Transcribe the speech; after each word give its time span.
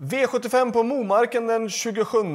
V75 0.00 0.72
på 0.72 0.82
Momarken 0.82 1.46
den 1.46 1.70
27. 1.70 2.18
Eh, 2.18 2.32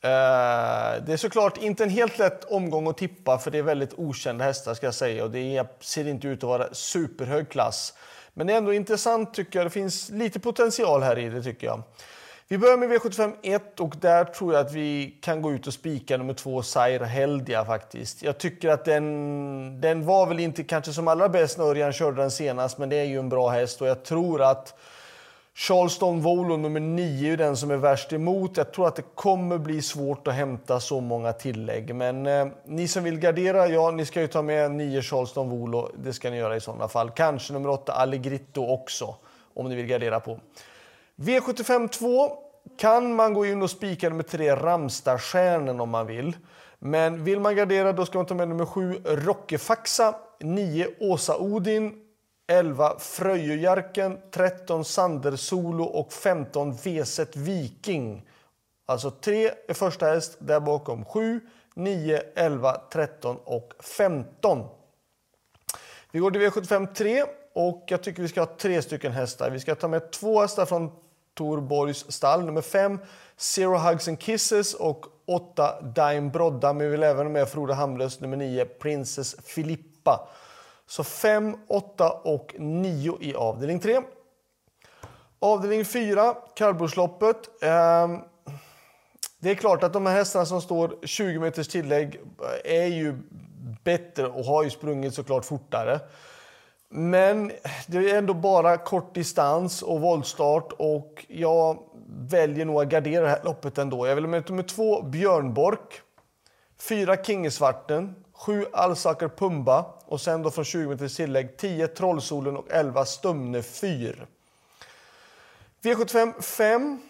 det 0.00 1.12
är 1.12 1.16
såklart 1.16 1.62
inte 1.62 1.84
en 1.84 1.90
helt 1.90 2.18
lätt 2.18 2.44
omgång 2.44 2.88
att 2.88 2.96
tippa 2.98 3.38
för 3.38 3.50
det 3.50 3.58
är 3.58 3.62
väldigt 3.62 3.94
okända 3.96 4.44
hästar 4.44 4.74
ska 4.74 4.86
jag 4.86 4.94
säga 4.94 5.24
och 5.24 5.30
det 5.30 5.66
ser 5.80 6.08
inte 6.08 6.28
ut 6.28 6.38
att 6.38 6.48
vara 6.48 6.74
superhög 6.74 7.48
klass. 7.48 7.94
Men 8.34 8.46
det 8.46 8.52
är 8.52 8.56
ändå 8.56 8.72
intressant 8.72 9.34
tycker 9.34 9.58
jag. 9.58 9.66
Det 9.66 9.70
finns 9.70 10.10
lite 10.10 10.40
potential 10.40 11.02
här 11.02 11.18
i 11.18 11.28
det 11.28 11.42
tycker 11.42 11.66
jag. 11.66 11.82
Vi 12.48 12.58
börjar 12.58 12.76
med 12.76 12.90
V75 12.90 13.32
1 13.42 13.80
och 13.80 13.94
där 14.00 14.24
tror 14.24 14.54
jag 14.54 14.66
att 14.66 14.72
vi 14.72 15.18
kan 15.22 15.42
gå 15.42 15.52
ut 15.52 15.66
och 15.66 15.74
spika 15.74 16.16
nummer 16.16 16.34
två 16.34 16.62
Zaire 16.62 17.04
Heldia 17.04 17.64
faktiskt. 17.64 18.22
Jag 18.22 18.38
tycker 18.38 18.68
att 18.68 18.84
den, 18.84 19.80
den 19.80 20.06
var 20.06 20.26
väl 20.26 20.40
inte 20.40 20.64
kanske 20.64 20.92
som 20.92 21.08
allra 21.08 21.28
bäst 21.28 21.58
när 21.58 21.64
Örjan 21.64 21.92
körde 21.92 22.22
den 22.22 22.30
senast 22.30 22.78
men 22.78 22.88
det 22.88 22.96
är 22.96 23.04
ju 23.04 23.18
en 23.18 23.28
bra 23.28 23.48
häst 23.48 23.80
och 23.80 23.88
jag 23.88 24.04
tror 24.04 24.42
att 24.42 24.78
Charleston 25.56 26.20
Volo 26.20 26.56
nummer 26.56 26.80
9 26.80 27.32
är 27.32 27.36
den 27.36 27.56
som 27.56 27.70
är 27.70 27.76
värst 27.76 28.12
emot. 28.12 28.56
Jag 28.56 28.72
tror 28.72 28.88
att 28.88 28.96
det 28.96 29.14
kommer 29.14 29.58
bli 29.58 29.82
svårt 29.82 30.28
att 30.28 30.34
hämta 30.34 30.80
så 30.80 31.00
många 31.00 31.32
tillägg. 31.32 31.94
Men 31.94 32.26
eh, 32.26 32.46
ni 32.64 32.88
som 32.88 33.04
vill 33.04 33.18
gardera, 33.18 33.68
ja, 33.68 33.90
ni 33.90 34.06
ska 34.06 34.20
ju 34.20 34.26
ta 34.26 34.42
med 34.42 34.70
9 34.70 35.02
Charleston 35.02 35.50
Volo. 35.50 35.90
Det 35.96 36.12
ska 36.12 36.30
ni 36.30 36.36
göra 36.36 36.56
i 36.56 36.60
sådana 36.60 36.88
fall. 36.88 37.10
Kanske 37.10 37.52
nummer 37.52 37.68
8 37.68 37.92
Allegritto 37.92 38.66
också, 38.72 39.14
om 39.54 39.68
ni 39.68 39.74
vill 39.74 39.86
gardera 39.86 40.20
på. 40.20 40.38
V75 41.16 41.88
2 41.88 42.32
kan 42.78 43.14
man 43.14 43.34
gå 43.34 43.46
in 43.46 43.62
och 43.62 43.70
spika 43.70 44.08
nummer 44.08 44.22
3 44.22 44.56
Ramstadstjärnen 44.56 45.80
om 45.80 45.90
man 45.90 46.06
vill. 46.06 46.36
Men 46.78 47.24
vill 47.24 47.40
man 47.40 47.56
gardera 47.56 47.92
då 47.92 48.06
ska 48.06 48.18
man 48.18 48.26
ta 48.26 48.34
med 48.34 48.48
nummer 48.48 48.66
7 48.66 48.94
Rockefaxa, 49.04 50.14
9 50.40 50.86
Åsa 51.00 51.36
Odin, 51.38 51.92
11 52.46 52.98
Fröjejarken, 52.98 54.18
13 54.30 54.84
Sander 54.84 55.36
Solo 55.36 55.84
och 55.84 56.12
15 56.12 56.76
Veset 56.84 57.36
Viking. 57.36 58.28
Alltså 58.86 59.10
3 59.10 59.50
är 59.68 59.74
första 59.74 60.06
häst, 60.06 60.36
där 60.38 60.60
bakom 60.60 61.04
7, 61.04 61.40
9, 61.74 62.22
11, 62.34 62.80
13 62.92 63.36
och 63.44 63.72
15. 63.98 64.68
Vi 66.10 66.18
går 66.18 66.30
till 66.30 66.40
V75 66.40 66.94
3 66.94 67.24
och 67.54 67.84
jag 67.88 68.02
tycker 68.02 68.22
vi 68.22 68.28
ska 68.28 68.40
ha 68.40 68.56
tre 68.58 68.82
stycken 68.82 69.12
hästar. 69.12 69.50
Vi 69.50 69.60
ska 69.60 69.74
ta 69.74 69.88
med 69.88 70.12
två 70.12 70.40
hästar 70.40 70.66
från 70.66 70.92
Tor 71.34 71.60
Borgs 71.60 72.12
stall. 72.12 72.44
Nummer 72.44 72.62
5 72.62 72.98
Zero 73.36 73.76
Hugs 73.76 74.08
and 74.08 74.20
Kisses 74.20 74.74
och 74.74 75.06
8 75.26 75.82
Dime 75.82 76.30
Brodda. 76.30 76.72
Men 76.72 76.86
vi 76.86 76.88
vill 76.88 77.02
även 77.02 77.26
ha 77.26 77.32
med 77.32 77.48
Frode 77.48 77.74
Hamlös 77.74 78.20
nummer 78.20 78.36
9 78.36 78.64
Princess 78.64 79.36
Filippa. 79.44 80.28
Så 80.86 81.04
5, 81.04 81.56
8 81.68 82.10
och 82.10 82.54
9 82.58 83.18
i 83.20 83.34
avdelning 83.34 83.80
3. 83.80 84.00
Avdelning 85.38 85.84
4, 85.84 86.34
kallblodsloppet. 86.54 87.62
Ehm, 87.62 88.18
det 89.38 89.50
är 89.50 89.54
klart 89.54 89.82
att 89.82 89.92
de 89.92 90.06
här 90.06 90.14
hästarna 90.14 90.46
som 90.46 90.60
står 90.60 90.96
20 91.02 91.38
meters 91.38 91.68
tillägg 91.68 92.20
är 92.64 92.86
ju 92.86 93.18
bättre 93.84 94.26
och 94.26 94.44
har 94.44 94.64
ju 94.64 94.70
sprungit 94.70 95.14
såklart 95.14 95.44
fortare. 95.44 96.00
Men 96.88 97.52
det 97.86 98.10
är 98.10 98.18
ändå 98.18 98.34
bara 98.34 98.76
kort 98.76 99.14
distans 99.14 99.82
och 99.82 100.00
voltstart 100.00 100.72
och 100.78 101.26
jag 101.28 101.78
väljer 102.08 102.64
nog 102.64 102.82
att 102.82 102.88
gardera 102.88 103.22
det 103.22 103.30
här 103.30 103.44
loppet 103.44 103.78
ändå. 103.78 104.06
Jag 104.06 104.14
vill 104.14 104.26
med 104.26 104.50
nummer 104.50 104.62
två 104.62 105.02
Björnbork, 105.02 106.00
fyra 106.78 107.16
Kingesvarten, 107.16 108.23
7 108.34 108.66
Alsaker 108.72 109.28
Pumba 109.28 109.84
och 110.06 110.20
sen 110.20 110.42
då 110.42 110.50
från 110.50 110.64
20 110.64 110.88
meters 110.88 111.16
tillägg 111.16 111.56
10 111.56 111.88
Trollsolen 111.88 112.56
och 112.56 112.66
11 112.70 113.04
Stumne 113.04 113.62
Fyr. 113.62 114.26
V75 115.82 116.40
5. 116.40 117.00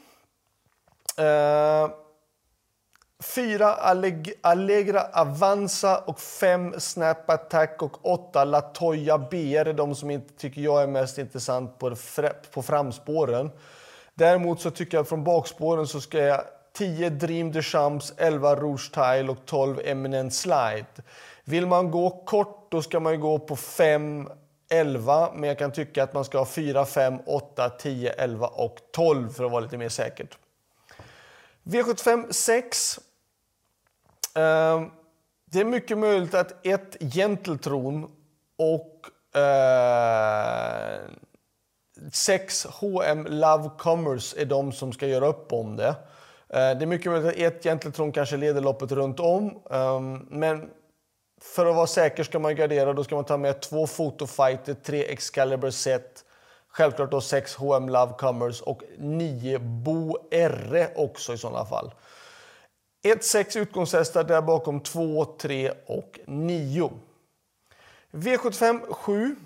Eh, 1.16 1.90
4 3.22 3.74
Allegra 4.42 5.02
Avanza 5.12 5.98
och 5.98 6.20
5 6.20 6.80
Snap 6.80 7.30
Attack 7.30 7.82
och 7.82 8.06
8 8.06 8.44
Latoya 8.44 9.18
BR 9.18 9.68
är 9.68 9.72
de 9.72 9.94
som 9.94 10.10
inte 10.10 10.34
tycker 10.34 10.60
jag 10.60 10.82
är 10.82 10.86
mest 10.86 11.18
intressant 11.18 11.78
på, 11.78 11.96
på 12.50 12.62
framspåren. 12.62 13.50
Däremot 14.14 14.60
så 14.60 14.70
tycker 14.70 14.96
jag 14.96 15.08
från 15.08 15.24
bakspåren 15.24 15.86
så 15.86 16.00
ska 16.00 16.18
jag 16.18 16.44
10 16.74 17.10
Dream 17.10 17.52
de 17.52 17.62
Champs, 17.62 18.12
11 18.16 18.56
Rouge 18.56 18.92
Tile 18.92 19.28
och 19.28 19.46
12 19.46 19.80
Eminent 19.84 20.34
Slide. 20.34 20.86
Vill 21.44 21.66
man 21.66 21.90
gå 21.90 22.10
kort 22.10 22.66
då 22.70 22.82
ska 22.82 23.00
man 23.00 23.20
gå 23.20 23.38
på 23.38 23.56
5, 23.56 24.28
11 24.70 25.32
men 25.34 25.48
jag 25.48 25.58
kan 25.58 25.72
tycka 25.72 26.02
att 26.02 26.14
man 26.14 26.24
ska 26.24 26.38
ha 26.38 26.46
4, 26.46 26.84
5, 26.84 27.18
8, 27.26 27.70
10, 27.70 28.10
11 28.10 28.46
och 28.46 28.78
12 28.92 29.32
för 29.32 29.44
att 29.44 29.50
vara 29.50 29.60
lite 29.60 29.78
mer 29.78 29.88
säkert. 29.88 30.38
V75 31.62 32.32
6. 32.32 32.98
Uh, 34.38 34.86
det 35.44 35.60
är 35.60 35.64
mycket 35.64 35.98
möjligt 35.98 36.34
att 36.34 36.66
ett 36.66 36.96
Genteltron 37.00 38.10
och 38.58 39.06
uh, 39.36 41.10
sex 42.12 42.66
H&M 42.70 43.26
Love 43.30 43.70
Commerce 43.78 44.40
är 44.40 44.44
de 44.44 44.72
som 44.72 44.92
ska 44.92 45.06
göra 45.06 45.26
upp 45.26 45.52
om 45.52 45.76
det. 45.76 45.94
Eh, 46.48 46.58
det 46.78 46.84
är 46.84 46.86
mycket 46.86 47.12
möjligt 47.12 47.28
att 47.28 47.36
ett 47.36 47.62
Gentletron 47.62 48.12
kanske 48.12 48.36
leder 48.36 48.60
loppet 48.60 48.92
runt 48.92 49.20
om. 49.20 49.62
Ehm, 49.70 50.26
men 50.30 50.70
för 51.40 51.66
att 51.66 51.76
vara 51.76 51.86
säker 51.86 52.24
ska 52.24 52.38
man 52.38 52.56
gardera. 52.56 52.92
Då 52.92 53.04
ska 53.04 53.14
man 53.14 53.24
ta 53.24 53.36
med 53.36 53.60
två 53.60 53.86
Fotofighter, 53.86 54.74
tre 54.74 55.04
Excalibur 55.04 55.70
set, 55.70 56.24
självklart 56.68 57.10
då 57.10 57.20
sex 57.20 57.54
H&M 57.54 57.88
Lovecomers 57.88 58.60
och 58.60 58.82
nio 58.98 59.58
Bo 59.58 60.16
R 60.30 60.88
också 60.96 61.34
i 61.34 61.38
sådana 61.38 61.64
fall. 61.64 61.90
1, 63.06 63.24
6 63.24 63.56
utgångshästar 63.56 64.24
där 64.24 64.42
bakom 64.42 64.80
2, 64.80 65.24
3 65.24 65.72
och 65.86 66.20
9. 66.26 66.90
V75 68.12 68.92
7. 68.92 69.36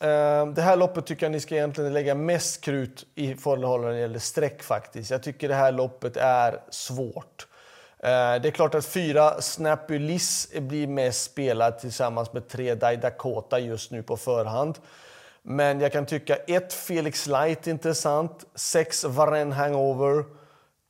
Ehm, 0.00 0.54
det 0.54 0.62
här 0.62 0.76
loppet 0.76 1.06
tycker 1.06 1.26
jag 1.26 1.32
ni 1.32 1.40
ska 1.40 1.54
egentligen 1.54 1.92
lägga 1.92 2.14
mest 2.14 2.60
krut 2.60 3.06
i 3.14 3.34
förhållande 3.34 3.86
när 3.86 3.94
det 3.94 4.00
gäller 4.00 4.18
streck 4.18 4.62
faktiskt. 4.62 5.10
Jag 5.10 5.22
tycker 5.22 5.48
det 5.48 5.54
här 5.54 5.72
loppet 5.72 6.16
är 6.16 6.60
svårt. 6.70 7.46
Ehm, 7.98 8.42
det 8.42 8.48
är 8.48 8.50
klart 8.50 8.74
att 8.74 8.86
fyra 8.86 9.40
Snappy 9.40 9.98
Liss 9.98 10.52
blir 10.58 10.86
mest 10.86 11.24
spelad 11.24 11.78
tillsammans 11.78 12.32
med 12.32 12.48
tre 12.48 12.74
Dai 12.74 12.96
Dakota 12.96 13.58
just 13.58 13.90
nu 13.90 14.02
på 14.02 14.16
förhand. 14.16 14.78
Men 15.42 15.80
jag 15.80 15.92
kan 15.92 16.06
tycka 16.06 16.36
ett 16.36 16.72
Felix 16.72 17.26
Light 17.26 17.66
intressant, 17.66 18.44
sex 18.54 19.04
Varenne 19.04 19.54
Hangover, 19.54 20.24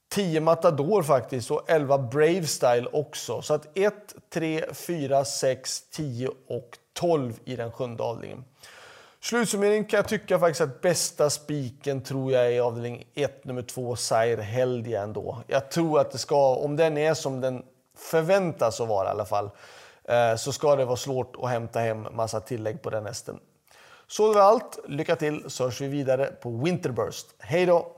10 0.09 0.41
Matador 0.41 1.03
faktiskt 1.03 1.51
och 1.51 1.71
11 1.71 1.99
Brave 1.99 2.47
Style 2.47 2.87
också. 2.93 3.43
Så 3.43 3.55
att 3.55 3.79
1, 3.79 3.95
3, 4.31 4.65
4, 4.73 5.25
6, 5.25 5.83
10 5.91 6.29
och 6.49 6.79
12 6.93 7.35
i 7.45 7.57
den 7.57 7.73
sjunde 7.73 8.03
avdelningen. 8.03 8.45
Slutsummering 9.21 9.85
kan 9.85 9.97
jag 9.97 10.09
tycka 10.09 10.39
faktiskt 10.39 10.61
att 10.61 10.81
bästa 10.81 11.31
spiken 11.31 12.03
tror 12.03 12.33
jag 12.33 12.53
är 12.53 12.61
avdelning 12.61 13.07
1, 13.15 13.45
nummer 13.45 13.63
2, 13.63 13.97
Sair 13.97 14.37
Heldia 14.37 15.03
ändå. 15.03 15.43
Jag 15.47 15.71
tror 15.71 16.01
att 16.01 16.11
det 16.11 16.19
ska, 16.19 16.55
om 16.55 16.77
den 16.77 16.99
är 16.99 17.15
som 17.15 17.41
den 17.41 17.63
förväntas 17.97 18.81
att 18.81 18.89
vara 18.89 19.09
i 19.09 19.11
alla 19.11 19.25
fall, 19.25 19.51
eh, 20.05 20.37
så 20.37 20.53
ska 20.53 20.77
det 20.77 20.85
vara 20.85 20.97
svårt 20.97 21.37
att 21.43 21.51
hämta 21.51 21.81
hem 21.81 22.07
massa 22.13 22.41
tillägg 22.41 22.83
på 22.83 22.91
den 22.91 23.07
hästen. 23.07 23.41
Så 24.07 24.29
det 24.29 24.35
var 24.35 24.43
allt. 24.43 24.79
Lycka 24.89 25.17
till 25.17 25.45
så 25.47 25.65
hörs 25.65 25.81
vi 25.81 25.89
vidare 25.89 26.27
på 26.27 26.51
Winterburst. 26.51 27.27
Hej 27.39 27.67
då! 27.67 27.97